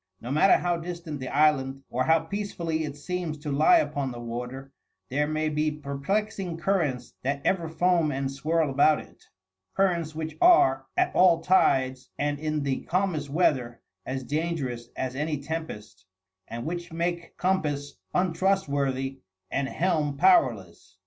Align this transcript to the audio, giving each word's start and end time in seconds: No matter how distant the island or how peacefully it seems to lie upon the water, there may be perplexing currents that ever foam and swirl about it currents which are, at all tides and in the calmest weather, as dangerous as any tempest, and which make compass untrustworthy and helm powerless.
No 0.19 0.31
matter 0.31 0.57
how 0.57 0.77
distant 0.77 1.19
the 1.19 1.27
island 1.27 1.83
or 1.91 2.05
how 2.05 2.21
peacefully 2.21 2.85
it 2.85 2.97
seems 2.97 3.37
to 3.37 3.51
lie 3.51 3.77
upon 3.77 4.11
the 4.11 4.19
water, 4.19 4.71
there 5.09 5.27
may 5.27 5.47
be 5.47 5.69
perplexing 5.69 6.57
currents 6.57 7.13
that 7.21 7.39
ever 7.45 7.69
foam 7.69 8.11
and 8.11 8.31
swirl 8.31 8.71
about 8.71 8.99
it 8.99 9.23
currents 9.75 10.15
which 10.15 10.35
are, 10.41 10.87
at 10.97 11.13
all 11.13 11.39
tides 11.41 12.09
and 12.17 12.39
in 12.39 12.63
the 12.63 12.81
calmest 12.85 13.29
weather, 13.29 13.79
as 14.03 14.23
dangerous 14.23 14.89
as 14.95 15.15
any 15.15 15.37
tempest, 15.37 16.07
and 16.47 16.65
which 16.65 16.91
make 16.91 17.37
compass 17.37 17.99
untrustworthy 18.11 19.19
and 19.51 19.69
helm 19.69 20.17
powerless. 20.17 20.97